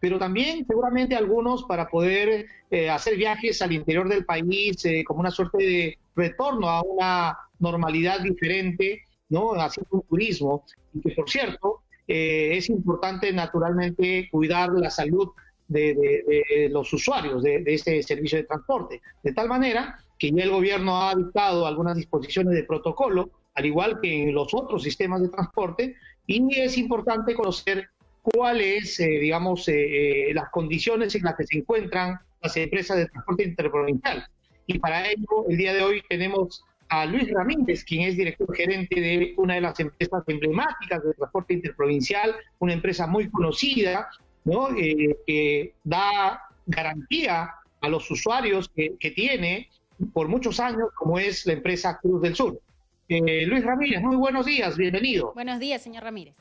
pero 0.00 0.18
también 0.18 0.66
seguramente 0.66 1.14
algunos 1.14 1.64
para 1.64 1.88
poder 1.88 2.46
eh, 2.70 2.90
hacer 2.90 3.16
viajes 3.16 3.62
al 3.62 3.72
interior 3.72 4.08
del 4.08 4.24
país 4.24 4.84
eh, 4.84 5.04
como 5.06 5.20
una 5.20 5.30
suerte 5.30 5.58
de 5.58 5.98
retorno 6.16 6.68
a 6.68 6.82
una 6.82 7.38
normalidad 7.60 8.20
diferente, 8.20 9.02
¿no? 9.28 9.52
Haciendo 9.52 9.90
un 9.92 10.02
turismo. 10.02 10.64
Y 10.92 11.00
que, 11.00 11.14
por 11.14 11.30
cierto, 11.30 11.82
eh, 12.08 12.56
es 12.56 12.68
importante 12.68 13.32
naturalmente 13.32 14.28
cuidar 14.30 14.70
la 14.72 14.90
salud 14.90 15.30
de, 15.68 16.68
los 16.70 16.92
usuarios 16.92 17.42
de, 17.42 17.62
este 17.66 18.02
servicio 18.02 18.38
de 18.38 18.44
transporte. 18.44 19.00
De 19.22 19.32
tal 19.32 19.48
manera 19.48 19.98
que 20.18 20.30
ya 20.30 20.44
el 20.44 20.50
gobierno 20.50 21.02
ha 21.02 21.14
dictado 21.14 21.66
algunas 21.66 21.96
disposiciones 21.96 22.54
de 22.54 22.64
protocolo, 22.64 23.30
al 23.54 23.66
igual 23.66 24.00
que 24.00 24.22
en 24.22 24.34
los 24.34 24.52
otros 24.52 24.82
sistemas 24.82 25.22
de 25.22 25.28
transporte, 25.28 25.96
y 26.26 26.58
es 26.58 26.76
importante 26.78 27.34
conocer 27.34 27.88
cuáles, 28.32 28.98
eh, 28.98 29.06
digamos, 29.06 29.68
eh, 29.68 30.32
las 30.34 30.50
condiciones 30.50 31.14
en 31.14 31.22
las 31.22 31.36
que 31.36 31.46
se 31.46 31.58
encuentran 31.58 32.18
las 32.42 32.56
empresas 32.56 32.96
de 32.96 33.06
transporte 33.06 33.44
interprovincial. 33.44 34.26
Y 34.66 34.78
para 34.78 35.08
ello, 35.08 35.46
el 35.48 35.56
día 35.56 35.72
de 35.74 35.82
hoy 35.82 36.02
tenemos 36.08 36.64
a 36.88 37.06
Luis 37.06 37.30
Ramírez, 37.30 37.84
quien 37.84 38.02
es 38.02 38.16
director 38.16 38.54
gerente 38.54 39.00
de 39.00 39.34
una 39.36 39.54
de 39.54 39.60
las 39.60 39.78
empresas 39.78 40.22
emblemáticas 40.26 41.02
de 41.04 41.14
transporte 41.14 41.54
interprovincial, 41.54 42.34
una 42.58 42.72
empresa 42.72 43.06
muy 43.06 43.30
conocida, 43.30 44.08
¿no? 44.44 44.70
Eh, 44.76 45.16
que 45.26 45.74
da 45.84 46.40
garantía 46.66 47.50
a 47.80 47.88
los 47.88 48.10
usuarios 48.10 48.68
que, 48.68 48.96
tiene 49.14 49.68
por 50.12 50.28
muchos 50.28 50.60
años, 50.60 50.88
como 50.96 51.18
es 51.18 51.46
la 51.46 51.54
empresa 51.54 51.98
Cruz 52.00 52.22
del 52.22 52.34
Sur. 52.34 52.60
Eh, 53.08 53.46
Luis 53.46 53.64
Ramírez, 53.64 54.02
muy 54.02 54.16
buenos 54.16 54.46
días, 54.46 54.76
bienvenido. 54.76 55.32
Buenos 55.34 55.60
días, 55.60 55.82
señor 55.82 56.02
Ramírez. 56.02 56.34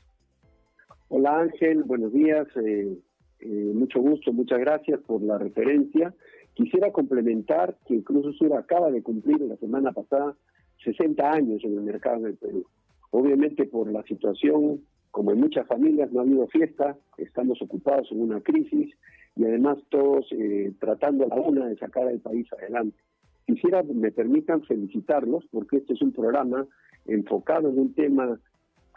Hola 1.08 1.40
Ángel, 1.40 1.84
buenos 1.84 2.12
días, 2.14 2.48
eh, 2.55 2.98
mucho 3.76 4.02
gusto, 4.02 4.34
muchas 4.34 4.59
gracias 4.59 5.00
por 5.02 5.22
la 5.22 5.38
referencia. 5.38 6.16
Quisiera 6.55 6.91
complementar 6.91 7.77
que 7.85 8.04
Cruz 8.04 8.35
Sur 8.38 8.54
acaba 8.55 8.90
de 8.90 9.04
cumplir 9.04 9.40
la 9.41 9.55
semana 9.57 9.91
pasada 9.91 10.35
60 10.84 11.32
años 11.32 11.63
en 11.63 11.77
el 11.77 11.82
mercado 11.82 12.21
del 12.21 12.38
Perú. 12.38 12.65
Obviamente 13.12 13.65
por 13.65 13.91
la 13.91 14.02
situación, 14.04 14.82
como 15.12 15.32
en 15.32 15.41
muchas 15.41 15.68
familias, 15.68 16.12
no 16.12 16.21
ha 16.21 16.24
habido 16.24 16.48
fiesta, 16.48 16.98
estamos 17.18 17.62
ocupados 17.62 18.12
en 18.12 18.21
una 18.21 18.41
crisis 18.41 18.91
y 19.35 19.46
además 19.46 19.77
todos 19.90 20.26
eh, 20.32 20.74
tratando 20.80 21.26
a 21.26 21.27
la 21.27 21.35
una 21.35 21.68
de 21.68 21.77
sacar 21.77 22.08
al 22.08 22.20
país 22.20 22.52
adelante. 22.52 22.98
Quisiera, 23.46 23.84
me 23.84 24.12
permitan 24.12 24.63
felicitarlos 24.63 25.46
porque 25.52 25.77
este 25.77 25.93
es 25.93 26.02
un 26.02 26.13
programa 26.13 26.65
enfocado 27.05 27.70
en 27.70 27.77
un 27.77 27.93
tema 27.93 28.40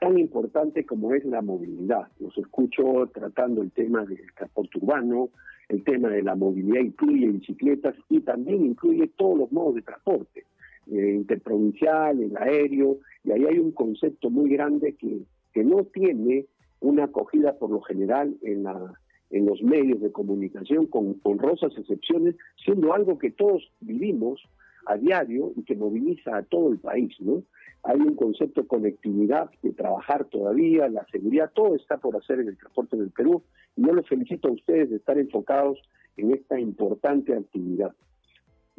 tan 0.00 0.18
importante 0.18 0.84
como 0.84 1.14
es 1.14 1.24
la 1.24 1.42
movilidad. 1.42 2.08
Los 2.20 2.36
escucho 2.38 3.10
tratando 3.12 3.62
el 3.62 3.70
tema 3.70 4.05
del 4.05 4.32
transporte 4.36 4.78
urbano, 4.78 5.30
el 5.68 5.84
tema 5.84 6.08
de 6.08 6.22
la 6.22 6.34
movilidad 6.34 6.80
incluye 6.80 7.28
bicicletas 7.28 7.94
y 8.08 8.20
también 8.20 8.64
incluye 8.64 9.08
todos 9.16 9.38
los 9.38 9.52
modos 9.52 9.77
de 9.77 9.82
transporte, 9.82 10.44
eh, 10.90 11.12
interprovincial, 11.14 12.22
el 12.22 12.36
aéreo, 12.36 12.98
y 13.24 13.32
ahí 13.32 13.44
hay 13.44 13.58
un 13.58 13.72
concepto 13.72 14.30
muy 14.30 14.50
grande 14.50 14.94
que, 14.94 15.20
que 15.52 15.64
no 15.64 15.84
tiene 15.84 16.46
una 16.80 17.05
acogida 17.05 17.58
por 17.58 17.70
lo 17.70 17.80
general 17.83 18.36
en, 18.42 18.62
la, 18.62 18.94
en 19.30 19.46
los 19.46 19.62
medios 19.62 20.00
de 20.00 20.12
comunicación, 20.12 20.86
con 20.86 21.20
honrosas 21.22 21.77
excepciones, 21.77 22.36
siendo 22.64 22.94
algo 22.94 23.18
que 23.18 23.30
todos 23.30 23.70
vivimos 23.80 24.40
a 24.89 24.97
diario 24.97 25.53
y 25.55 25.62
que 25.62 25.77
moviliza 25.77 26.36
a 26.36 26.42
todo 26.42 26.72
el 26.72 26.78
país, 26.78 27.14
¿no? 27.20 27.42
Hay 27.84 28.00
un 28.00 28.17
concepto 28.17 28.62
de 28.62 28.67
conectividad, 28.67 29.50
de 29.62 29.72
trabajar 29.72 30.25
todavía, 30.25 30.89
la 30.89 31.06
seguridad, 31.12 31.50
todo 31.55 31.77
está 31.77 31.98
por 31.98 32.17
hacer 32.17 32.41
en 32.41 32.48
el 32.48 32.56
transporte 32.56 32.97
del 32.97 33.11
Perú. 33.11 33.42
Yo 33.77 33.92
les 33.92 34.06
felicito 34.06 34.48
a 34.48 34.53
ustedes 34.53 34.91
de 34.91 34.97
estar 34.97 35.19
enfocados 35.19 35.78
en 36.17 36.33
esta 36.33 36.58
importante 36.58 37.34
actividad. 37.34 37.92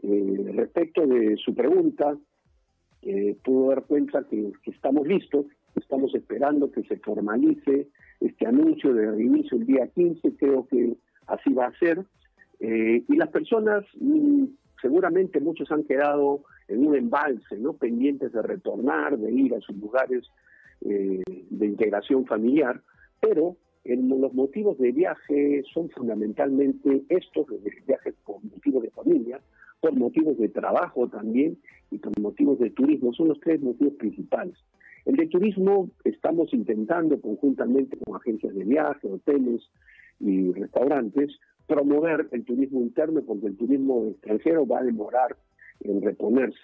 Eh, 0.02 0.52
respecto 0.56 1.06
de 1.06 1.38
su 1.38 1.54
pregunta, 1.54 2.18
eh, 3.04 3.38
puedo 3.44 3.70
dar 3.70 3.84
cuenta 3.84 4.26
que, 4.30 4.52
estamos 4.66 5.08
listos, 5.08 5.46
estamos 5.76 6.14
esperando 6.16 6.72
que 6.72 6.84
se 6.84 6.98
formalice 6.98 7.88
este 8.20 8.48
anuncio 8.48 8.94
de 8.94 9.12
reinicio 9.12 9.58
el 9.58 9.66
día 9.66 9.88
15, 9.88 10.36
creo 10.36 10.68
que 10.68 10.96
así 11.28 11.54
va 11.54 11.68
a 11.68 11.80
ser. 11.80 12.04
Eh, 12.60 13.04
y 13.08 13.16
las 13.16 13.30
personas 13.30 13.86
mm, 14.00 14.44
seguramente 14.82 15.40
muchos 15.40 15.72
han 15.72 15.84
quedado 15.84 16.44
en 16.68 16.88
un 16.88 16.96
embalse, 16.96 17.58
¿no? 17.58 17.74
Pendientes 17.74 18.32
de 18.32 18.42
retornar, 18.42 19.18
de 19.18 19.32
ir 19.32 19.54
a 19.56 19.60
sus 19.62 19.76
lugares 19.78 20.26
eh, 20.82 21.22
de 21.28 21.66
integración 21.66 22.26
familiar, 22.26 22.82
pero 23.20 23.58
en 23.84 24.10
los 24.10 24.34
motivos 24.34 24.78
de 24.78 24.92
viaje 24.92 25.64
son 25.74 25.90
fundamentalmente 25.90 27.04
estos, 27.10 27.48
viajes 27.88 28.14
por 28.26 28.44
motivos 28.44 28.84
de 28.84 28.92
familia, 28.92 29.42
por 29.80 29.94
motivos 29.94 30.38
de 30.38 30.50
trabajo 30.50 31.08
también 31.08 31.58
y 31.90 31.98
por 31.98 32.18
motivos 32.20 32.60
de 32.60 32.70
turismo, 32.70 33.14
son 33.14 33.30
los 33.30 33.40
tres 33.40 33.62
motivos 33.62 33.94
principales. 33.94 34.56
El 35.06 35.16
de 35.16 35.28
turismo 35.28 35.90
estamos 36.04 36.54
intentando 36.54 37.20
conjuntamente 37.20 37.98
con 37.98 38.16
agencias 38.16 38.54
de 38.54 38.64
viaje, 38.64 39.08
hoteles 39.08 39.62
y 40.20 40.52
restaurantes 40.52 41.40
promover 41.70 42.28
el 42.32 42.44
turismo 42.44 42.82
interno 42.82 43.22
porque 43.22 43.46
el 43.46 43.56
turismo 43.56 44.08
extranjero 44.10 44.66
va 44.66 44.80
a 44.80 44.84
demorar 44.84 45.38
en 45.82 46.02
reponerse. 46.02 46.60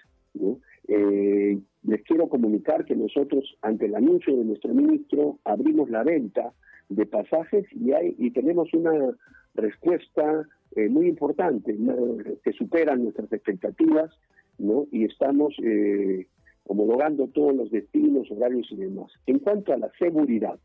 Eh, 0.88 1.58
les 1.84 2.02
quiero 2.02 2.28
comunicar 2.28 2.84
que 2.84 2.96
nosotros, 2.96 3.56
ante 3.62 3.86
el 3.86 3.94
anuncio 3.94 4.36
de 4.36 4.44
nuestro 4.44 4.74
ministro, 4.74 5.38
abrimos 5.44 5.88
la 5.90 6.02
venta 6.02 6.52
de 6.88 7.06
pasajes 7.06 7.64
y, 7.72 7.92
hay, 7.92 8.14
tenemos 8.32 8.74
una 8.74 9.16
respuesta 9.54 10.44
eh, 10.74 10.88
muy 10.88 11.06
importante, 11.06 11.76
que 12.42 12.52
supera 12.52 12.96
nuestras 12.96 13.32
expectativas, 13.32 14.10
¿no? 14.58 14.88
y 14.90 15.04
estamos 15.04 15.54
eh, 15.62 16.26
homologando 16.64 17.28
todos 17.28 17.54
los 17.54 17.70
destinos, 17.70 18.28
horarios 18.32 18.66
y 18.72 18.76
demás. 18.76 19.12
En 19.26 19.38
cuanto 19.38 19.72
a 19.72 19.78
la 19.78 19.90
seguridad, 20.00 20.58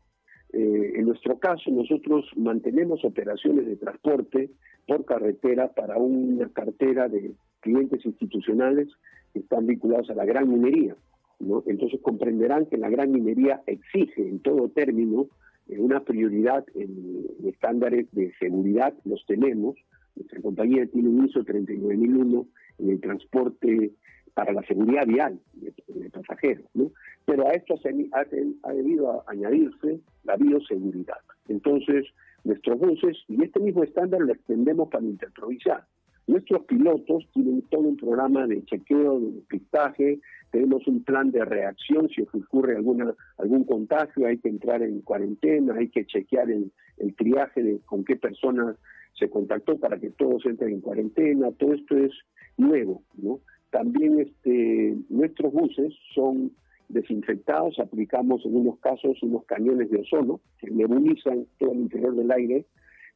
eh, 0.52 0.92
en 0.96 1.06
nuestro 1.06 1.38
caso, 1.38 1.70
nosotros 1.70 2.26
mantenemos 2.36 3.04
operaciones 3.04 3.66
de 3.66 3.76
transporte 3.76 4.50
por 4.86 5.04
carretera 5.04 5.72
para 5.72 5.96
una 5.96 6.48
cartera 6.50 7.08
de 7.08 7.32
clientes 7.60 8.04
institucionales 8.04 8.88
que 9.32 9.40
están 9.40 9.66
vinculados 9.66 10.10
a 10.10 10.14
la 10.14 10.26
gran 10.26 10.50
minería. 10.50 10.94
¿no? 11.40 11.62
Entonces 11.66 12.00
comprenderán 12.02 12.66
que 12.66 12.76
la 12.76 12.90
gran 12.90 13.12
minería 13.12 13.62
exige 13.66 14.28
en 14.28 14.40
todo 14.40 14.68
término 14.68 15.28
eh, 15.68 15.78
una 15.78 16.00
prioridad 16.00 16.64
en, 16.74 17.26
estándares 17.46 18.06
de 18.12 18.32
seguridad, 18.38 18.92
los 19.04 19.24
tenemos. 19.26 19.76
Nuestra 20.16 20.42
compañía 20.42 20.86
tiene 20.86 21.08
un 21.08 21.24
ISO 21.26 21.44
39001 21.44 22.46
en 22.78 22.90
el 22.90 23.00
transporte 23.00 23.92
para 24.34 24.52
la 24.52 24.62
seguridad 24.62 25.06
vial 25.06 25.38
de, 25.54 25.72
pasajeros, 26.10 26.64
¿no? 26.74 26.90
Pero 27.24 27.46
a 27.46 27.52
esto 27.52 27.74
ha, 28.12 28.72
debido 28.72 29.24
añadirse 29.26 30.00
la 30.24 30.36
bioseguridad. 30.36 31.18
Entonces, 31.48 32.06
nuestros 32.44 32.78
buses, 32.78 33.16
y 33.28 33.42
este 33.42 33.60
mismo 33.60 33.82
estándar 33.82 34.20
lo 34.20 34.32
extendemos 34.32 34.88
para 34.88 35.04
interprovincial. 35.04 35.84
Nuestros 36.26 36.64
pilotos 36.64 37.28
tienen 37.32 37.62
todo 37.62 37.82
un 37.82 37.96
programa 37.96 38.46
de 38.46 38.64
chequeo, 38.64 39.20
de 39.20 39.32
despistaje, 39.32 40.20
tenemos 40.50 40.86
un 40.86 41.02
plan 41.02 41.30
de 41.30 41.44
reacción 41.44 42.08
si 42.08 42.22
ocurre 42.22 42.76
alguna, 42.76 43.14
algún 43.38 43.64
contagio, 43.64 44.26
hay 44.26 44.38
que 44.38 44.48
entrar 44.48 44.82
en 44.82 45.00
cuarentena, 45.00 45.74
hay 45.74 45.88
que 45.88 46.04
chequear 46.04 46.50
el, 46.50 46.70
el 46.98 47.14
triaje 47.16 47.62
de 47.62 47.80
con 47.80 48.04
qué 48.04 48.16
personas 48.16 48.76
se 49.14 49.28
contactó 49.30 49.78
para 49.78 49.98
que 49.98 50.10
todos 50.10 50.44
entren 50.46 50.74
en 50.74 50.80
cuarentena, 50.80 51.50
todo 51.52 51.74
esto 51.74 51.96
es 51.96 52.12
nuevo, 52.56 53.02
¿no? 53.16 53.40
También 53.72 54.20
este, 54.20 54.96
nuestros 55.08 55.50
buses 55.50 55.94
son 56.14 56.52
desinfectados, 56.90 57.78
aplicamos 57.78 58.44
en 58.44 58.54
unos 58.54 58.78
casos 58.80 59.20
unos 59.22 59.46
cañones 59.46 59.90
de 59.90 60.00
ozono 60.00 60.40
que 60.58 60.70
nebulizan 60.70 61.46
todo 61.58 61.72
el 61.72 61.78
interior 61.80 62.14
del 62.14 62.30
aire, 62.32 62.66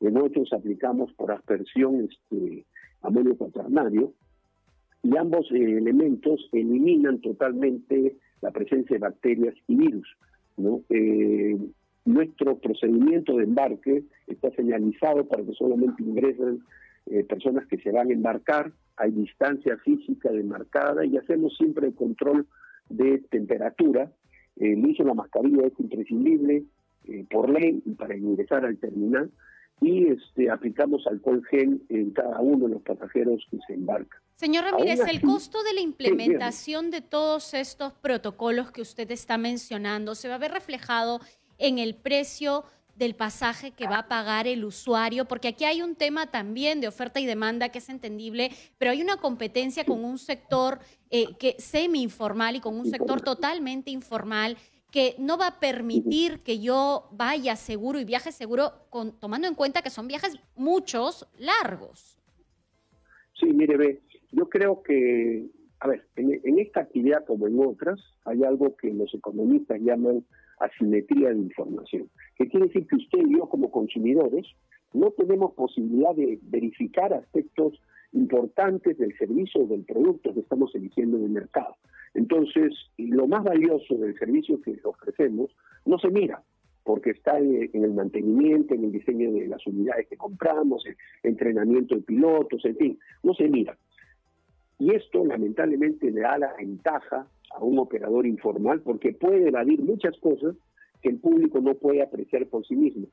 en 0.01 0.17
otros 0.17 0.51
aplicamos 0.55 1.13
por 1.13 1.31
aspersión 1.31 2.09
este, 2.11 2.65
amonio 3.03 3.37
cuaternario, 3.37 4.15
y 5.03 5.15
ambos 5.19 5.47
eh, 5.53 5.77
elementos 5.77 6.49
eliminan 6.53 7.21
totalmente 7.21 8.17
la 8.41 8.51
presencia 8.51 8.95
de 8.95 9.01
bacterias 9.01 9.55
y 9.69 9.77
virus. 9.77 10.09
Eh, 10.89 11.59
nuestro 12.07 12.57
procedimiento 12.57 13.37
de 13.37 13.45
embarque 13.45 14.05
está 14.27 14.51
señalizado 14.53 15.29
para 15.29 15.45
que 15.45 15.53
solamente 15.53 16.03
ingresen 16.03 16.63
eh, 17.07 17.25
personas 17.25 17.67
que 17.67 17.79
se 17.79 17.91
van 17.91 18.11
a 18.11 18.13
embarcar, 18.13 18.73
hay 18.97 19.11
distancia 19.13 19.77
física 19.79 20.31
demarcada 20.31 21.05
y 21.05 21.17
hacemos 21.17 21.57
siempre 21.57 21.89
el 21.89 21.95
control 21.95 22.47
de 22.89 23.19
temperatura. 23.31 24.11
El 24.57 24.85
uso 24.85 25.03
de 25.03 25.09
la 25.09 25.15
mascarilla 25.15 25.67
es 25.67 25.79
imprescindible 25.79 26.65
eh, 27.05 27.25
por 27.31 27.49
ley 27.51 27.81
para 27.99 28.17
ingresar 28.17 28.65
al 28.65 28.79
terminal 28.79 29.31
y 29.81 30.09
este, 30.09 30.51
aplicamos 30.51 31.07
alcohol 31.07 31.45
gel 31.51 31.83
en 31.91 32.11
cada 32.11 32.41
uno 32.41 32.67
de 32.67 32.75
los 32.75 32.83
pasajeros 32.83 33.47
que 33.51 33.59
se 33.67 33.75
embarcan. 33.75 34.21
Señor 34.37 34.65
Ramírez, 34.65 35.01
el 35.09 35.21
costo 35.21 35.63
de 35.63 35.75
la 35.75 35.81
implementación 35.81 36.91
de 36.91 37.03
todos 37.03 37.55
estos 37.55 37.93
protocolos 37.93 38.71
que 38.71 38.83
usted 38.83 39.11
está 39.11 39.39
mencionando 39.39 40.15
se 40.15 40.29
va 40.29 40.35
a 40.35 40.39
ver 40.39 40.53
reflejado 40.53 41.21
en 41.59 41.79
el 41.79 41.95
precio 41.95 42.65
del 42.97 43.15
pasaje 43.15 43.71
que 43.71 43.87
va 43.87 43.99
a 43.99 44.09
pagar 44.09 44.47
el 44.47 44.65
usuario? 44.65 45.27
Porque 45.27 45.49
aquí 45.49 45.65
hay 45.65 45.83
un 45.83 45.95
tema 45.95 46.31
también 46.31 46.81
de 46.81 46.89
oferta 46.89 47.21
y 47.21 47.27
demanda 47.27 47.69
que 47.69 47.79
es 47.79 47.89
entendible, 47.89 48.51
pero 48.79 48.91
hay 48.91 49.03
una 49.03 49.17
competencia 49.17 49.85
con 49.85 50.05
un 50.05 50.19
sector 50.19 50.79
eh, 51.11 51.37
que 51.39 51.57
semi-informal 51.59 52.57
y 52.57 52.61
con 52.61 52.79
un 52.79 52.87
sector 52.87 53.21
totalmente 53.21 53.91
informal 53.91 54.57
que 54.91 55.15
no 55.19 55.37
va 55.37 55.49
a 55.49 55.61
permitir 55.61 56.41
que 56.41 56.59
yo 56.59 57.09
vaya 57.13 57.55
seguro 57.57 58.01
y 58.01 58.05
viaje 58.05 58.33
seguro, 58.33 58.73
con, 58.89 59.19
tomando 59.21 59.47
en 59.47 59.55
cuenta 59.55 59.83
que 59.83 59.91
son 59.91 60.09
viajes 60.09 60.39
muchos, 60.55 61.29
largos. 61.39 62.19
Sí, 63.39 63.47
mire, 63.47 63.77
ve, 63.77 64.03
yo 64.33 64.49
creo 64.49 64.83
que, 64.83 65.47
a 65.81 65.89
ver, 65.89 66.09
en, 66.17 66.59
esta 66.59 66.81
actividad 66.81 67.25
como 67.27 67.47
en 67.47 67.59
otras, 67.61 68.01
hay 68.25 68.43
algo 68.45 68.77
que 68.77 68.91
los 68.93 69.13
economistas 69.13 69.81
llaman 69.81 70.25
asimetría 70.59 71.31
de 71.31 71.39
información, 71.39 72.09
que 72.37 72.49
quiere 72.49 72.67
decir 72.67 72.87
que 72.87 72.97
usted 72.97 73.19
y 73.19 73.37
yo 73.37 73.49
como 73.49 73.71
consumidores 73.71 74.47
no 74.93 75.11
tenemos 75.11 75.53
posibilidad 75.55 76.15
de 76.15 76.39
verificar 76.43 77.13
aspectos 77.13 77.81
importantes 78.13 78.97
del 78.99 79.17
servicio 79.19 79.63
o 79.63 79.67
del 79.67 79.85
producto 79.85 80.33
que 80.33 80.41
estamos 80.41 80.75
eligiendo 80.75 81.19
en 81.19 81.25
el 81.25 81.31
mercado. 81.31 81.77
Entonces, 82.15 82.73
lo 82.97 83.27
más 83.27 83.45
valioso 83.45 83.95
del 83.97 84.19
servicio 84.19 84.61
que 84.63 84.79
ofrecemos 84.85 85.51
no 85.85 85.99
se 85.99 86.09
mira, 86.09 86.43
porque 86.83 87.11
está 87.11 87.39
en, 87.39 87.69
el 87.73 87.93
mantenimiento, 87.93 88.75
en 88.75 88.85
el 88.85 88.93
diseño 88.93 89.33
de 89.33 89.49
las 89.49 89.67
unidades 89.67 90.07
que 90.09 90.17
compramos, 90.17 90.87
el 90.87 90.97
entrenamiento 91.25 91.95
de 91.95 92.03
pilotos, 92.03 92.65
en 92.65 92.77
fin, 92.77 92.99
no 93.23 93.35
se 93.35 93.49
mira. 93.49 93.77
Y 94.79 94.95
esto 94.95 95.25
lamentablemente 95.25 96.11
le 96.11 96.21
da 96.21 96.39
la 96.39 96.55
ventaja 96.55 97.27
a 97.57 97.65
un 97.65 97.79
operador 97.79 98.27
informal 98.27 98.81
porque 98.83 99.13
puede 99.13 99.49
evadir 99.49 99.81
muchas 99.83 100.17
cosas 100.19 100.55
que 101.03 101.09
el 101.11 101.19
público 101.19 101.61
no 101.61 101.75
puede 101.75 102.03
apreciar 102.03 102.47
por 102.47 102.67
sí 102.67 102.77
mismo. 102.77 103.07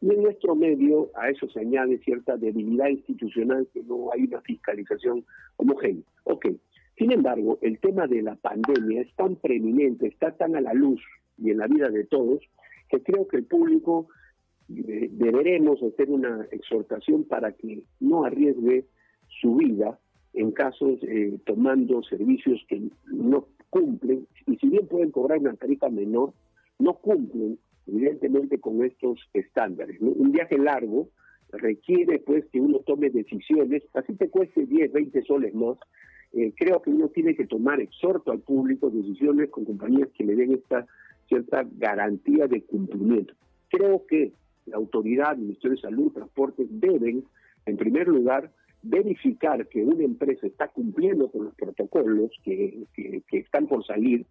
Y 0.00 0.10
en 0.10 0.22
nuestro 0.22 0.54
medio 0.54 1.10
a 1.14 1.30
eso 1.30 1.48
se 1.48 1.60
añade 1.60 1.98
cierta 1.98 2.36
debilidad 2.36 2.88
institucional 2.88 3.66
que 3.72 3.82
no 3.82 4.12
hay 4.12 4.24
una 4.24 4.40
fiscalización 4.42 5.24
homogénea. 5.56 6.04
Ok, 6.24 6.46
sin 6.98 7.12
embargo, 7.12 7.58
el 7.62 7.78
tema 7.78 8.06
de 8.06 8.22
la 8.22 8.36
pandemia 8.36 9.02
es 9.02 9.14
tan 9.14 9.36
preeminente, 9.36 10.06
está 10.06 10.32
tan 10.32 10.56
a 10.56 10.60
la 10.60 10.74
luz 10.74 11.00
y 11.38 11.50
en 11.50 11.58
la 11.58 11.66
vida 11.66 11.88
de 11.88 12.04
todos, 12.04 12.42
que 12.88 13.02
creo 13.02 13.26
que 13.26 13.38
el 13.38 13.44
público 13.44 14.08
eh, 14.68 15.08
deberemos 15.12 15.82
hacer 15.82 16.10
una 16.10 16.46
exhortación 16.50 17.24
para 17.24 17.52
que 17.52 17.82
no 18.00 18.24
arriesgue 18.24 18.86
su 19.40 19.56
vida 19.56 19.98
en 20.32 20.52
casos 20.52 20.98
eh, 21.02 21.38
tomando 21.44 22.02
servicios 22.02 22.60
que 22.68 22.80
no 23.06 23.46
cumplen, 23.76 24.26
y 24.46 24.56
si 24.56 24.68
bien 24.68 24.86
pueden 24.86 25.10
cobrar 25.10 25.38
una 25.38 25.54
tarifa 25.54 25.90
menor, 25.90 26.32
no 26.78 26.94
cumplen 26.94 27.58
evidentemente 27.86 28.58
con 28.58 28.82
estos 28.82 29.20
estándares. 29.34 30.00
Un 30.00 30.32
viaje 30.32 30.56
largo 30.58 31.08
requiere 31.52 32.18
pues 32.20 32.46
que 32.46 32.60
uno 32.60 32.80
tome 32.80 33.10
decisiones, 33.10 33.82
así 33.94 34.14
te 34.14 34.30
cueste 34.30 34.64
10, 34.64 34.92
20 34.92 35.22
soles 35.22 35.54
más, 35.54 35.76
eh, 36.32 36.52
creo 36.56 36.80
que 36.82 36.90
uno 36.90 37.08
tiene 37.08 37.36
que 37.36 37.46
tomar, 37.46 37.80
exhorto 37.80 38.32
al 38.32 38.40
público, 38.40 38.90
decisiones 38.90 39.50
con 39.50 39.64
compañías 39.64 40.08
que 40.16 40.24
le 40.24 40.34
den 40.34 40.54
esta 40.54 40.86
cierta 41.28 41.66
garantía 41.76 42.46
de 42.46 42.62
cumplimiento. 42.62 43.34
Creo 43.68 44.06
que 44.06 44.32
la 44.66 44.76
autoridad, 44.76 45.34
el 45.34 45.42
Ministerio 45.42 45.76
de 45.76 45.82
Salud, 45.82 46.12
Transportes, 46.12 46.66
deben, 46.70 47.24
en 47.66 47.76
primer 47.76 48.08
lugar, 48.08 48.50
verificar 48.88 49.66
que 49.68 49.82
una 49.82 50.04
empresa 50.04 50.46
está 50.46 50.68
cumpliendo 50.68 51.30
con 51.30 51.44
los 51.44 51.54
protocolos 51.54 52.30
que, 52.42 52.86
están 53.32 53.66
por 53.66 53.84
salir 53.84 54.26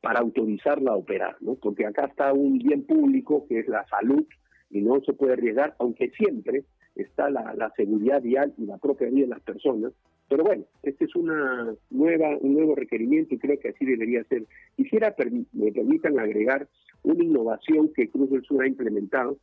para 0.00 0.20
autorizarla 0.20 0.92
a 0.92 0.96
operar, 0.96 1.36
¿no? 1.40 1.54
Porque 1.54 1.86
acá 1.86 2.06
está 2.06 2.32
un 2.32 2.58
bien 2.58 2.84
público 2.84 3.46
que 3.48 3.60
es 3.60 3.68
la 3.68 3.86
salud 3.86 4.24
y 4.70 4.80
no 4.80 5.00
se 5.00 5.12
puede 5.12 5.34
arriesgar, 5.34 5.74
aunque 5.78 6.10
siempre 6.10 6.64
está 6.94 7.30
la, 7.30 7.72
seguridad 7.76 8.22
vial 8.22 8.52
y 8.58 8.66
la 8.66 8.78
propia 8.78 9.08
vida 9.08 9.22
de 9.22 9.30
las 9.30 9.42
personas. 9.42 9.92
Pero 10.28 10.44
bueno, 10.44 10.64
este 10.82 11.04
es 11.04 11.14
una 11.16 11.74
nueva, 11.90 12.36
un 12.40 12.54
nuevo 12.54 12.74
requerimiento 12.74 13.34
y 13.34 13.38
creo 13.38 13.58
que 13.58 13.68
así 13.68 13.84
debería 13.84 14.24
ser. 14.24 14.44
Quisiera 14.76 15.14
me 15.52 15.72
permitan 15.72 16.18
agregar 16.18 16.68
una 17.02 17.22
innovación 17.22 17.92
que 17.94 18.08
Cruz 18.08 18.30
del 18.30 18.42
Sur 18.44 18.62
ha 18.62 18.68
implementado, 18.68 19.38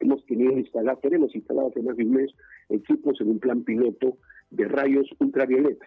hemos 0.00 0.24
tenido 0.26 0.58
instalado, 0.58 0.98
tenemos 0.98 1.34
instalado 1.34 1.68
hace 1.68 1.82
más 1.82 1.96
de 1.96 2.04
un 2.04 2.12
mes 2.12 2.32
equipos 2.68 3.20
en 3.20 3.28
un 3.28 3.38
plan 3.38 3.62
piloto 3.62 4.16
de 4.50 4.66
rayos 4.66 5.08
ultravioleta. 5.18 5.86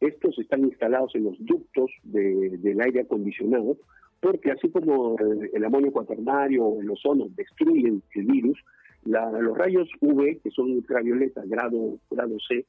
Estos 0.00 0.38
están 0.38 0.64
instalados 0.64 1.14
en 1.14 1.24
los 1.24 1.36
ductos 1.40 1.90
del 2.02 2.80
aire 2.80 3.00
acondicionado, 3.00 3.78
porque 4.20 4.50
así 4.50 4.68
como 4.68 5.16
el 5.52 5.64
amonio 5.64 5.92
cuaternario 5.92 6.64
o 6.64 6.80
el 6.80 6.90
ozono 6.90 7.28
destruyen 7.34 8.02
el 8.14 8.24
virus, 8.26 8.58
los 9.04 9.56
rayos 9.56 9.88
UV, 10.00 10.40
que 10.42 10.50
son 10.50 10.72
ultravioleta 10.72 11.42
grado, 11.46 11.98
grado 12.10 12.36
C, 12.46 12.66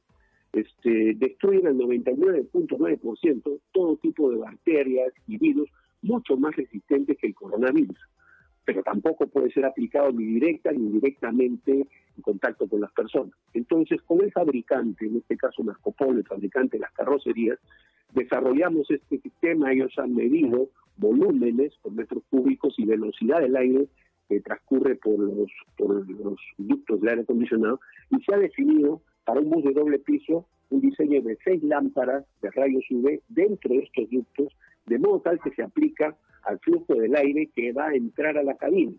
este, 0.52 1.14
destruyen 1.16 1.66
al 1.66 1.76
99.9% 1.76 3.60
todo 3.72 3.96
tipo 3.96 4.30
de 4.30 4.38
bacterias 4.38 5.12
y 5.26 5.36
virus 5.38 5.68
mucho 6.02 6.36
más 6.36 6.56
resistentes 6.56 7.18
que 7.18 7.26
el 7.26 7.34
coronavirus 7.34 7.98
pero 8.66 8.82
tampoco 8.82 9.28
puede 9.28 9.50
ser 9.52 9.64
aplicado 9.64 10.12
ni 10.12 10.24
directa 10.24 10.72
ni 10.72 10.78
indirectamente 10.78 11.72
en 11.72 12.22
contacto 12.22 12.68
con 12.68 12.80
las 12.80 12.92
personas. 12.92 13.32
Entonces, 13.54 14.02
con 14.02 14.20
el 14.22 14.32
fabricante, 14.32 15.06
en 15.06 15.16
este 15.16 15.36
caso 15.36 15.62
Marco 15.62 15.92
Polo, 15.92 16.18
el 16.18 16.26
fabricante 16.26 16.76
de 16.76 16.82
las 16.82 16.92
carrocerías, 16.92 17.58
desarrollamos 18.12 18.90
este 18.90 19.20
sistema, 19.20 19.72
ellos 19.72 19.92
han 19.98 20.14
medido 20.14 20.68
volúmenes 20.96 21.74
por 21.80 21.92
metros 21.92 22.24
cúbicos 22.28 22.74
y 22.78 22.84
velocidad 22.84 23.40
del 23.40 23.56
aire 23.56 23.86
que 24.28 24.40
transcurre 24.40 24.96
por 24.96 25.18
los, 25.20 25.50
por 25.76 26.08
los 26.10 26.38
ductos 26.58 27.00
de 27.00 27.10
aire 27.10 27.22
acondicionado 27.22 27.80
y 28.10 28.20
se 28.24 28.34
ha 28.34 28.38
definido 28.38 29.00
para 29.24 29.40
un 29.40 29.50
bus 29.50 29.64
de 29.64 29.72
doble 29.72 30.00
piso 30.00 30.46
un 30.70 30.80
diseño 30.80 31.22
de 31.22 31.38
seis 31.44 31.62
lámparas 31.62 32.24
de 32.42 32.50
rayos 32.50 32.84
UV 32.90 33.20
dentro 33.28 33.72
de 33.72 33.84
estos 33.84 34.10
ductos, 34.10 34.52
de 34.86 34.98
modo 34.98 35.20
tal 35.20 35.40
que 35.40 35.50
se 35.52 35.62
aplica 35.62 36.16
al 36.46 36.58
flujo 36.60 36.94
del 36.94 37.14
aire 37.16 37.50
que 37.54 37.72
va 37.72 37.88
a 37.88 37.94
entrar 37.94 38.38
a 38.38 38.42
la 38.42 38.56
cabina. 38.56 38.92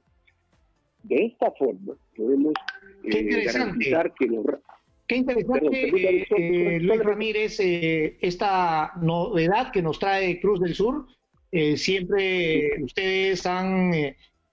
De 1.03 1.25
esta 1.25 1.51
forma 1.51 1.95
podemos 2.15 2.53
eh, 3.03 3.45
garantizar 3.45 4.13
que 4.13 4.27
los... 4.27 4.45
Qué 5.07 5.15
interesante, 5.15 6.25
eh, 6.75 6.79
Luis 6.81 7.01
Ramírez, 7.01 7.59
eh, 7.61 8.17
esta 8.19 8.91
novedad 9.01 9.71
que 9.71 9.81
nos 9.81 9.99
trae 9.99 10.39
Cruz 10.41 10.59
del 10.59 10.75
Sur. 10.75 11.07
siempre 11.77 12.83
ustedes 12.83 13.45
han 13.45 13.93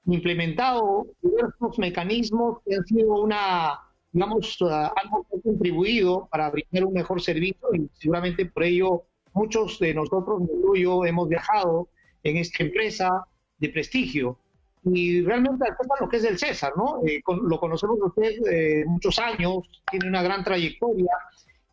implementado 0.07 1.07
diversos 1.21 1.77
mecanismos 1.79 2.59
que 2.65 2.77
han 2.77 2.87
sido 2.87 3.23
una, 3.23 3.81
digamos, 4.13 4.57
algo 4.63 5.27
que 5.29 5.39
ha 5.39 5.43
contribuido 5.43 6.29
para 6.31 6.51
brindar 6.51 6.85
un 6.85 6.93
mejor 6.93 7.21
servicio 7.21 7.69
y 7.75 7.89
seguramente 7.95 8.47
por 8.47 8.63
ello 8.63 9.07
muchos 9.33 9.79
de 9.81 9.93
nosotros, 9.93 10.43
yo, 10.77 11.05
hemos 11.05 11.29
viajado 11.29 11.89
en 12.25 12.39
esta 12.39 12.65
empresa 12.65 13.25
de 13.59 13.69
prestigio. 13.69 14.39
Y 14.85 15.23
realmente 15.23 15.65
lo 16.01 16.09
que 16.09 16.17
es 16.19 16.25
el 16.25 16.39
César, 16.39 16.73
¿no? 16.77 17.01
Eh, 17.07 17.23
lo 17.27 17.59
conocemos 17.59 17.99
usted 18.03 18.33
eh, 18.51 18.85
muchos 18.87 19.19
años, 19.19 19.65
tiene 19.91 20.09
una 20.09 20.23
gran 20.23 20.45
trayectoria. 20.45 21.13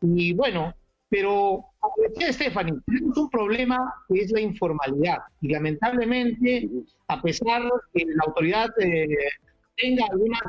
Y 0.01 0.33
bueno, 0.33 0.73
pero 1.09 1.65
como 1.79 1.95
decía 2.07 2.31
Stephanie, 2.31 2.73
tenemos 2.85 3.17
un 3.17 3.29
problema 3.29 3.93
que 4.07 4.21
es 4.21 4.31
la 4.31 4.39
informalidad. 4.39 5.17
Y 5.41 5.49
lamentablemente, 5.49 6.69
a 7.07 7.21
pesar 7.21 7.63
que 7.93 8.05
la 8.05 8.23
autoridad 8.27 8.69
eh, 8.79 9.07
tenga 9.75 10.05
algunas, 10.09 10.41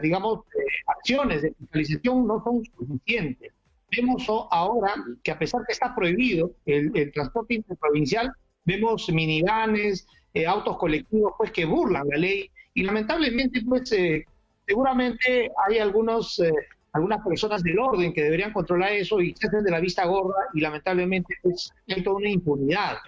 digamos, 0.00 0.40
acciones 0.86 1.42
de 1.42 1.52
fiscalización, 1.58 2.26
no 2.26 2.42
son 2.42 2.64
suficientes. 2.64 3.52
Vemos 3.94 4.26
ahora 4.50 4.94
que 5.22 5.30
a 5.30 5.38
pesar 5.38 5.62
que 5.66 5.72
está 5.72 5.94
prohibido 5.94 6.52
el, 6.64 6.90
el 6.96 7.12
transporte 7.12 7.54
interprovincial, 7.54 8.32
vemos 8.68 9.08
minivanes, 9.08 10.06
eh, 10.34 10.46
autos 10.46 10.76
colectivos, 10.76 11.32
pues 11.38 11.50
que 11.50 11.64
burlan 11.64 12.06
la 12.08 12.18
ley 12.18 12.50
y 12.74 12.82
lamentablemente, 12.82 13.62
pues 13.66 13.90
eh, 13.92 14.24
seguramente 14.66 15.50
hay 15.66 15.78
algunos, 15.78 16.38
eh, 16.40 16.52
algunas 16.92 17.24
personas 17.26 17.62
del 17.62 17.78
orden 17.78 18.12
que 18.12 18.22
deberían 18.22 18.52
controlar 18.52 18.92
eso 18.92 19.20
y 19.22 19.34
se 19.34 19.46
hacen 19.46 19.64
de 19.64 19.70
la 19.70 19.80
vista 19.80 20.04
gorda 20.04 20.36
y 20.52 20.60
lamentablemente 20.60 21.34
pues 21.42 21.72
hay 21.88 22.02
toda 22.02 22.16
una 22.16 22.28
impunidad. 22.28 22.98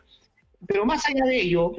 Pero 0.66 0.86
más 0.86 1.06
allá 1.06 1.24
de 1.26 1.40
ello, 1.40 1.72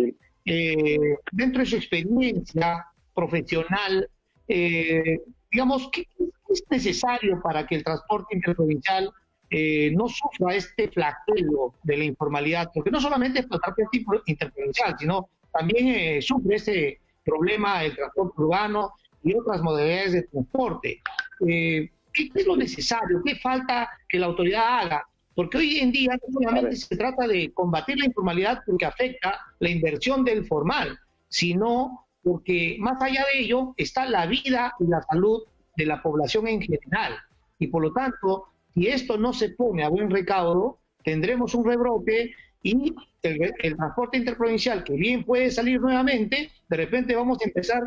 dentro 1.31 1.59
de 1.61 1.65
su 1.65 1.75
experiencia 1.75 2.85
profesional, 3.15 4.07
digamos, 4.47 5.89
¿qué 5.91 6.07
es 6.49 6.63
necesario 6.69 7.39
para 7.41 7.65
que 7.65 7.75
el 7.75 7.83
transporte 7.83 8.35
interprovincial 8.35 9.11
eh, 9.53 9.91
no 9.91 10.07
sufra 10.07 10.55
este 10.55 10.87
flagelo 10.87 11.75
de 11.83 11.97
la 11.97 12.05
informalidad, 12.05 12.71
porque 12.73 12.89
no 12.89 13.01
solamente 13.01 13.41
es 13.41 13.49
transporte 13.49 13.83
interprovincial, 14.25 14.95
sino 14.97 15.27
también 15.51 15.87
eh, 15.89 16.21
sufre 16.21 16.55
ese 16.55 17.01
problema 17.25 17.81
del 17.81 17.93
transporte 17.93 18.41
urbano 18.41 18.93
y 19.23 19.35
otras 19.35 19.61
modalidades 19.61 20.13
de 20.13 20.23
transporte. 20.23 21.01
Eh, 21.45 21.91
¿Qué 22.13 22.29
es 22.33 22.47
lo 22.47 22.55
necesario? 22.55 23.21
¿Qué 23.25 23.35
falta 23.35 23.89
que 24.07 24.19
la 24.19 24.27
autoridad 24.27 24.79
haga? 24.79 25.05
Porque 25.35 25.57
hoy 25.57 25.79
en 25.79 25.91
día 25.91 26.11
no 26.13 26.33
solamente 26.33 26.75
se 26.77 26.95
trata 26.95 27.27
de 27.27 27.51
combatir 27.53 27.97
la 27.99 28.05
informalidad 28.05 28.61
porque 28.65 28.85
afecta 28.85 29.37
la 29.59 29.69
inversión 29.69 30.23
del 30.23 30.45
formal, 30.45 30.97
sino 31.27 32.05
porque 32.23 32.77
más 32.79 33.01
allá 33.01 33.25
de 33.33 33.41
ello 33.41 33.73
está 33.75 34.05
la 34.05 34.27
vida 34.27 34.73
y 34.79 34.87
la 34.87 35.01
salud 35.03 35.43
de 35.75 35.85
la 35.85 36.01
población 36.01 36.47
en 36.47 36.61
general. 36.61 37.15
Y 37.59 37.67
por 37.67 37.81
lo 37.81 37.91
tanto, 37.93 38.50
si 38.73 38.87
esto 38.87 39.17
no 39.17 39.33
se 39.33 39.49
pone 39.49 39.83
a 39.83 39.89
buen 39.89 40.09
recaudo, 40.09 40.79
tendremos 41.03 41.53
un 41.55 41.65
rebrote 41.65 42.33
y 42.63 42.93
el, 43.23 43.75
transporte 43.75 44.17
interprovincial, 44.17 44.83
que 44.83 44.93
bien 44.93 45.23
puede 45.23 45.51
salir 45.51 45.81
nuevamente, 45.81 46.51
de 46.69 46.77
repente 46.77 47.15
vamos 47.15 47.39
a 47.41 47.45
empezar 47.45 47.83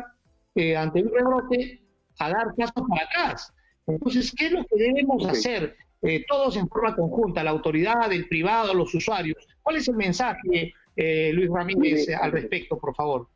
eh, 0.53 0.75
ante 0.75 1.01
un 1.01 1.11
rebrote 1.13 1.81
a 2.19 2.29
dar 2.29 2.55
pasos 2.55 2.87
para 2.87 3.05
atrás. 3.05 3.53
Entonces, 3.87 4.33
¿qué 4.37 4.47
es 4.47 4.51
lo 4.51 4.65
que 4.65 4.77
debemos 4.77 5.25
hacer 5.25 5.75
eh, 6.01 6.23
todos 6.27 6.57
en 6.57 6.67
forma 6.67 6.95
conjunta, 6.95 7.43
la 7.43 7.51
autoridad, 7.51 8.11
el 8.11 8.27
privado, 8.27 8.73
los 8.73 8.93
usuarios? 8.93 9.37
¿Cuál 9.61 9.77
es 9.77 9.87
el 9.87 9.95
mensaje, 9.95 10.73
eh, 10.95 11.31
Luis 11.33 11.49
Ramírez, 11.49 12.07
al 12.09 12.31
respecto, 12.31 12.77
por 12.77 12.95
favor? 12.95 13.27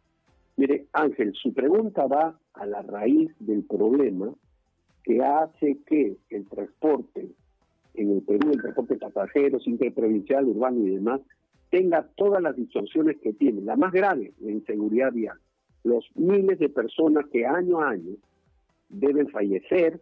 Mire, 0.58 0.88
Ángel, 0.94 1.34
su 1.36 1.54
pregunta 1.54 2.06
va 2.06 2.38
a 2.54 2.66
la 2.66 2.82
raíz 2.82 3.32
del 3.40 3.64
problema 3.64 4.34
que 5.04 5.22
hace 5.24 5.78
que 5.86 6.18
el 6.30 6.48
transporte 6.50 7.30
en 7.94 8.12
el 8.12 8.22
Perú, 8.22 8.52
el 8.52 8.62
transporte 8.62 8.96
de 8.96 9.00
pasajeros, 9.00 9.68
interprovincial, 9.68 10.46
urbano 10.46 10.86
y 10.86 10.92
demás, 10.92 11.22
tenga 11.70 12.08
todas 12.16 12.42
las 12.42 12.56
distorsiones 12.56 13.18
que 13.22 13.34
tiene. 13.34 13.62
La 13.62 13.76
más 13.76 13.92
grave, 13.92 14.34
la 14.40 14.52
inseguridad 14.52 15.12
vial. 15.12 15.38
Los 15.84 16.06
miles 16.16 16.60
de 16.60 16.70
personas 16.70 17.26
que 17.32 17.46
año 17.46 17.80
a 17.80 17.92
año 17.92 18.16
deben 18.90 19.30
fallecer, 19.30 20.00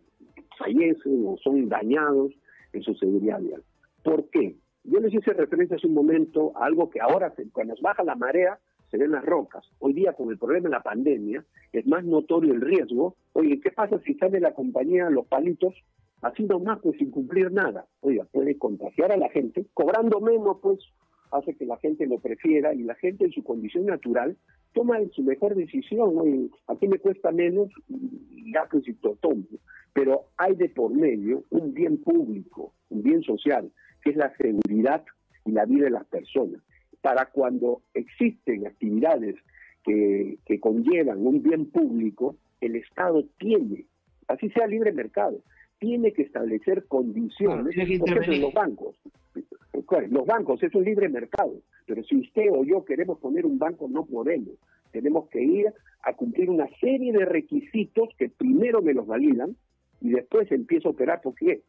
fallecen 0.57 1.23
o 1.25 1.37
son 1.37 1.69
dañados 1.69 2.31
en 2.73 2.81
su 2.83 2.95
seguridad 2.95 3.41
vial. 3.41 3.63
¿Por 4.03 4.29
qué? 4.29 4.55
Yo 4.83 4.99
les 4.99 5.13
hice 5.13 5.33
referencia 5.33 5.75
hace 5.75 5.87
un 5.87 5.93
momento 5.93 6.53
a 6.55 6.65
algo 6.65 6.89
que 6.89 7.01
ahora, 7.01 7.33
cuando 7.51 7.73
nos 7.73 7.81
baja 7.81 8.03
la 8.03 8.15
marea, 8.15 8.57
se 8.89 8.97
ven 8.97 9.11
las 9.11 9.25
rocas. 9.25 9.65
Hoy 9.79 9.93
día, 9.93 10.13
con 10.13 10.29
el 10.29 10.37
problema 10.37 10.69
de 10.69 10.75
la 10.75 10.81
pandemia, 10.81 11.43
es 11.73 11.85
más 11.87 12.05
notorio 12.05 12.53
el 12.53 12.61
riesgo. 12.61 13.15
Oye, 13.33 13.59
¿qué 13.59 13.71
pasa 13.71 13.99
si 14.05 14.13
sale 14.13 14.39
la 14.39 14.53
compañía 14.53 15.09
los 15.09 15.27
palitos 15.27 15.75
así 16.21 16.43
nomás, 16.43 16.79
pues 16.81 16.97
sin 16.97 17.11
cumplir 17.11 17.51
nada? 17.51 17.85
Oiga, 18.01 18.25
puede 18.31 18.57
contagiar 18.57 19.11
a 19.11 19.17
la 19.17 19.29
gente, 19.29 19.65
cobrando 19.73 20.19
menos, 20.19 20.57
pues 20.61 20.79
hace 21.31 21.55
que 21.55 21.65
la 21.65 21.77
gente 21.77 22.07
lo 22.07 22.19
prefiera 22.19 22.73
y 22.73 22.83
la 22.83 22.95
gente 22.95 23.25
en 23.25 23.31
su 23.31 23.43
condición 23.43 23.85
natural 23.85 24.37
toma 24.73 24.99
su 25.13 25.23
mejor 25.23 25.55
decisión. 25.55 26.17
Oye, 26.17 26.49
aquí 26.67 26.87
me 26.87 26.99
cuesta 26.99 27.31
menos, 27.31 27.69
ya 28.53 28.67
pues 28.69 28.85
si 28.85 28.93
tomo. 28.93 29.43
Pero 29.93 30.25
hay 30.37 30.55
de 30.55 30.69
por 30.69 30.93
medio 30.93 31.43
un 31.49 31.73
bien 31.73 31.97
público, 31.97 32.73
un 32.89 33.01
bien 33.01 33.23
social, 33.23 33.71
que 34.03 34.11
es 34.11 34.15
la 34.15 34.35
seguridad 34.37 35.03
y 35.45 35.51
la 35.51 35.65
vida 35.65 35.85
de 35.85 35.91
las 35.91 36.05
personas 36.05 36.61
para 37.07 37.27
cuando 37.27 37.83
existen 37.93 38.67
actividades 38.67 39.35
que, 39.83 40.59
conllevan 40.59 41.25
un 41.25 41.41
bien 41.41 41.67
público, 41.71 42.35
el 42.59 42.75
Estado 42.75 43.23
tiene, 43.37 43.85
así 44.27 44.49
sea 44.49 44.67
libre 44.67 44.91
mercado, 44.91 45.39
tiene 45.79 46.11
que 46.13 46.23
establecer 46.23 46.85
condiciones, 46.87 47.75
porque 47.99 48.37
los 48.37 48.53
bancos. 48.53 48.95
Los 50.09 50.25
bancos 50.25 50.61
es 50.63 50.73
un 50.75 50.83
libre 50.83 51.07
mercado, 51.07 51.53
pero 51.85 52.03
si 52.03 52.17
usted 52.17 52.47
o 52.51 52.63
yo 52.65 52.83
queremos 52.83 53.19
poner 53.19 53.45
un 53.45 53.57
banco, 53.57 53.87
no 53.87 54.05
podemos. 54.05 54.55
Tenemos 54.91 55.29
que 55.29 55.41
ir 55.41 55.67
a 56.01 56.13
cumplir 56.13 56.49
una 56.49 56.67
serie 56.79 57.13
de 57.13 57.25
requisitos 57.25 58.09
que 58.17 58.29
primero 58.29 58.81
me 58.81 58.93
los 58.93 59.05
validan 59.05 59.55
y 60.01 60.09
después 60.09 60.51
empiezo 60.51 60.89
a 60.89 60.91
operar. 60.91 61.21
porque 61.21 61.61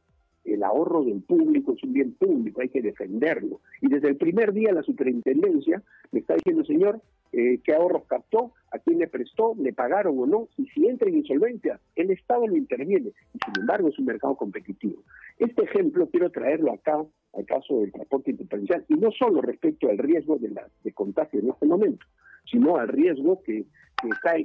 el 0.54 0.62
ahorro 0.62 1.04
del 1.04 1.22
público 1.22 1.72
es 1.72 1.82
un 1.82 1.92
bien 1.92 2.12
público, 2.12 2.60
hay 2.60 2.68
que 2.68 2.82
defenderlo. 2.82 3.60
Y 3.80 3.88
desde 3.88 4.08
el 4.08 4.16
primer 4.16 4.52
día 4.52 4.72
la 4.72 4.82
superintendencia 4.82 5.82
me 6.12 6.20
está 6.20 6.34
diciendo, 6.34 6.64
señor, 6.64 7.00
eh, 7.32 7.60
qué 7.62 7.74
ahorros 7.74 8.04
captó, 8.06 8.52
a 8.70 8.78
quién 8.78 8.98
le 8.98 9.06
prestó, 9.06 9.54
le 9.58 9.72
pagaron 9.72 10.18
o 10.18 10.26
no, 10.26 10.48
y 10.56 10.66
si 10.68 10.86
entra 10.86 11.08
en 11.08 11.18
insolvencia, 11.18 11.78
el 11.94 12.10
Estado 12.10 12.46
lo 12.46 12.56
interviene, 12.56 13.10
y 13.34 13.38
sin 13.44 13.60
embargo 13.60 13.88
es 13.88 13.98
un 13.98 14.06
mercado 14.06 14.36
competitivo. 14.36 15.02
Este 15.38 15.64
ejemplo 15.64 16.08
quiero 16.10 16.30
traerlo 16.30 16.72
acá, 16.72 17.04
al 17.34 17.44
caso 17.44 17.80
del 17.80 17.92
transporte 17.92 18.30
interprovincial, 18.30 18.84
y 18.88 18.94
no 18.94 19.10
solo 19.12 19.42
respecto 19.42 19.88
al 19.88 19.98
riesgo 19.98 20.38
de, 20.38 20.50
la, 20.50 20.66
de 20.82 20.92
contagio 20.92 21.40
en 21.40 21.50
este 21.50 21.66
momento, 21.66 22.06
sino 22.50 22.76
al 22.76 22.88
riesgo 22.88 23.42
que, 23.42 23.64
que 24.00 24.08
está 24.08 24.36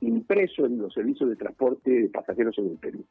impreso 0.00 0.66
en 0.66 0.78
los 0.78 0.92
servicios 0.92 1.28
de 1.28 1.36
transporte 1.36 1.90
de 1.90 2.08
pasajeros 2.08 2.56
en 2.58 2.70
el 2.70 2.76
Perú. 2.76 3.04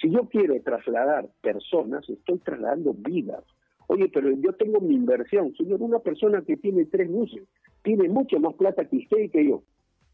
Si 0.00 0.10
yo 0.10 0.28
quiero 0.28 0.60
trasladar 0.62 1.28
personas, 1.40 2.08
estoy 2.08 2.38
trasladando 2.38 2.94
vidas. 2.94 3.44
Oye, 3.88 4.08
pero 4.08 4.30
yo 4.30 4.52
tengo 4.52 4.80
mi 4.80 4.94
inversión. 4.94 5.52
Señor, 5.56 5.82
una 5.82 5.98
persona 5.98 6.42
que 6.42 6.56
tiene 6.56 6.84
tres 6.86 7.10
buses 7.10 7.42
tiene 7.82 8.08
mucho 8.08 8.38
más 8.38 8.54
plata 8.54 8.84
que 8.84 8.98
usted 8.98 9.18
y 9.18 9.28
que 9.28 9.48
yo. 9.48 9.62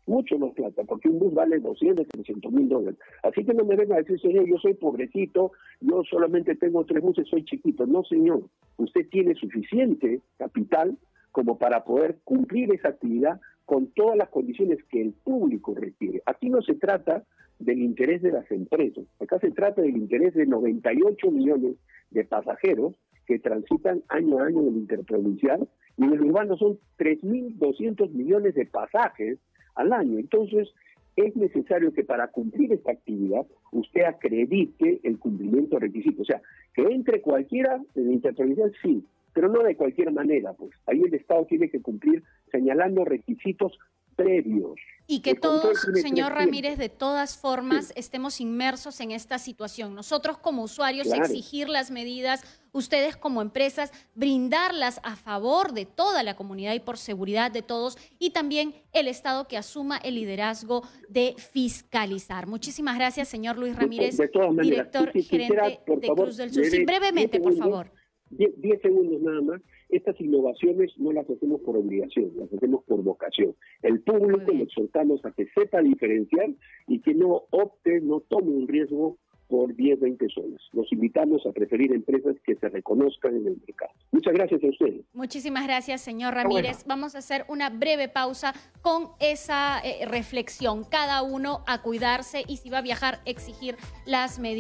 Mucho 0.06 0.38
más 0.38 0.54
plata, 0.54 0.82
porque 0.84 1.08
un 1.08 1.18
bus 1.18 1.34
vale 1.34 1.58
200, 1.58 2.06
300 2.06 2.52
mil 2.52 2.68
dólares. 2.68 2.98
Así 3.24 3.44
que 3.44 3.52
no 3.52 3.64
me 3.64 3.74
venga 3.74 3.96
a 3.96 3.98
decir, 3.98 4.20
señor, 4.20 4.46
yo 4.46 4.56
soy 4.56 4.74
pobrecito, 4.74 5.50
yo 5.80 6.02
solamente 6.08 6.54
tengo 6.54 6.84
tres 6.84 7.02
buses, 7.02 7.28
soy 7.28 7.44
chiquito. 7.44 7.86
No, 7.86 8.04
señor. 8.04 8.42
Usted 8.76 9.08
tiene 9.10 9.34
suficiente 9.34 10.20
capital 10.38 10.96
como 11.36 11.58
para 11.58 11.84
poder 11.84 12.16
cumplir 12.24 12.72
esa 12.72 12.88
actividad 12.88 13.38
con 13.66 13.88
todas 13.88 14.16
las 14.16 14.30
condiciones 14.30 14.82
que 14.84 15.02
el 15.02 15.12
público 15.12 15.74
requiere. 15.74 16.22
Aquí 16.24 16.48
no 16.48 16.62
se 16.62 16.76
trata 16.76 17.24
del 17.58 17.82
interés 17.82 18.22
de 18.22 18.32
las 18.32 18.50
empresas, 18.50 19.04
acá 19.20 19.38
se 19.40 19.50
trata 19.50 19.82
del 19.82 19.98
interés 19.98 20.32
de 20.32 20.46
98 20.46 21.30
millones 21.30 21.74
de 22.10 22.24
pasajeros 22.24 22.94
que 23.26 23.38
transitan 23.38 24.02
año 24.08 24.38
a 24.38 24.46
año 24.46 24.62
en 24.62 24.68
el 24.68 24.76
interprovincial 24.76 25.68
y 25.98 26.04
en 26.04 26.14
el 26.14 26.22
urbano 26.22 26.56
son 26.56 26.78
3.200 26.96 28.12
millones 28.12 28.54
de 28.54 28.64
pasajes 28.64 29.38
al 29.74 29.92
año. 29.92 30.18
Entonces, 30.18 30.70
es 31.16 31.36
necesario 31.36 31.92
que 31.92 32.04
para 32.04 32.28
cumplir 32.28 32.72
esta 32.72 32.92
actividad 32.92 33.44
usted 33.72 34.04
acredite 34.04 35.00
el 35.02 35.18
cumplimiento 35.18 35.76
de 35.76 35.80
requisitos. 35.80 36.22
O 36.22 36.24
sea, 36.24 36.40
que 36.72 36.80
entre 36.80 37.20
cualquiera 37.20 37.76
en 37.94 38.06
el 38.06 38.12
interprovincial, 38.14 38.72
sí, 38.80 39.04
pero 39.36 39.50
no 39.50 39.62
de 39.62 39.76
cualquier 39.76 40.10
manera, 40.12 40.54
pues 40.54 40.70
ahí 40.86 41.02
el 41.02 41.12
Estado 41.12 41.44
tiene 41.44 41.68
que 41.68 41.82
cumplir 41.82 42.24
señalando 42.50 43.04
requisitos 43.04 43.78
previos. 44.16 44.80
Y 45.06 45.20
que 45.20 45.34
todos, 45.34 45.86
señor 46.00 46.32
Ramírez, 46.32 46.78
de 46.78 46.88
todas 46.88 47.36
formas 47.36 47.92
estemos 47.96 48.40
inmersos 48.40 48.98
en 49.02 49.10
esta 49.10 49.38
situación. 49.38 49.94
Nosotros 49.94 50.38
como 50.38 50.62
usuarios 50.62 51.12
exigir 51.12 51.68
las 51.68 51.90
medidas, 51.90 52.42
ustedes 52.72 53.14
como 53.18 53.42
empresas 53.42 53.92
brindarlas 54.14 55.00
a 55.02 55.16
favor 55.16 55.74
de 55.74 55.84
toda 55.84 56.22
la 56.22 56.34
comunidad 56.34 56.72
y 56.72 56.80
por 56.80 56.96
seguridad 56.96 57.50
de 57.50 57.60
todos, 57.60 57.98
y 58.18 58.30
también 58.30 58.74
el 58.94 59.06
Estado 59.06 59.46
que 59.46 59.58
asuma 59.58 59.98
el 59.98 60.14
liderazgo 60.14 60.82
de 61.10 61.34
fiscalizar. 61.36 62.46
Muchísimas 62.46 62.96
gracias, 62.96 63.28
señor 63.28 63.58
Luis 63.58 63.76
Ramírez, 63.76 64.16
director 64.62 65.12
gerente 65.12 65.80
de 65.86 66.08
Cruz 66.08 66.38
del 66.38 66.54
Sur. 66.54 66.64
brevemente, 66.86 67.38
por 67.38 67.54
favor. 67.54 67.92
10 68.30 68.82
segundos 68.82 69.22
nada 69.22 69.40
más. 69.40 69.62
Estas 69.88 70.20
innovaciones 70.20 70.92
no 70.98 71.12
las 71.12 71.28
hacemos 71.30 71.60
por 71.60 71.76
obligación, 71.76 72.32
las 72.36 72.52
hacemos 72.52 72.82
por 72.84 73.02
vocación. 73.02 73.54
El 73.82 74.00
público 74.00 74.52
lo 74.52 74.64
exhortamos 74.64 75.24
a 75.24 75.30
que 75.30 75.46
sepa 75.54 75.80
diferenciar 75.80 76.50
y 76.88 77.00
que 77.00 77.14
no 77.14 77.44
opte, 77.50 78.00
no 78.00 78.20
tome 78.20 78.50
un 78.50 78.66
riesgo 78.66 79.16
por 79.48 79.74
10, 79.74 80.00
20 80.00 80.28
soles. 80.28 80.60
Los 80.72 80.90
invitamos 80.92 81.46
a 81.46 81.52
preferir 81.52 81.92
empresas 81.92 82.36
que 82.44 82.56
se 82.56 82.68
reconozcan 82.68 83.36
en 83.36 83.46
el 83.46 83.56
mercado. 83.66 83.92
Muchas 84.10 84.34
gracias 84.34 84.62
a 84.62 84.66
ustedes. 84.66 85.04
Muchísimas 85.12 85.66
gracias, 85.66 86.00
señor 86.00 86.34
Ramírez. 86.34 86.84
Vamos 86.86 87.14
a 87.14 87.18
hacer 87.18 87.44
una 87.48 87.70
breve 87.70 88.08
pausa 88.08 88.54
con 88.82 89.10
esa 89.20 89.80
eh, 89.84 90.06
reflexión. 90.06 90.84
Cada 90.84 91.22
uno 91.22 91.60
a 91.66 91.82
cuidarse 91.82 92.42
y 92.48 92.56
si 92.56 92.70
va 92.70 92.78
a 92.78 92.82
viajar, 92.82 93.20
exigir 93.24 93.76
las 94.04 94.38
medidas. 94.38 94.56